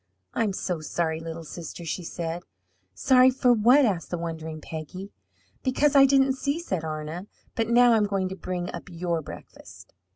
"I'm 0.33 0.51
so 0.51 0.79
sorry, 0.81 1.19
little 1.19 1.43
sister!" 1.43 1.85
she 1.85 2.03
said. 2.03 2.41
"Sorry 2.95 3.29
for 3.29 3.53
what?" 3.53 3.85
asked 3.85 4.09
the 4.09 4.17
wondering 4.17 4.59
Peggy. 4.59 5.11
"Because 5.61 5.95
I 5.95 6.07
didn't 6.07 6.33
see," 6.33 6.57
said 6.57 6.83
Arna. 6.83 7.27
"But 7.53 7.69
now 7.69 7.93
I'm 7.93 8.07
going 8.07 8.27
to 8.29 8.35
bring 8.35 8.71
up 8.73 8.89
your 8.89 9.21
breakfast." 9.21 9.93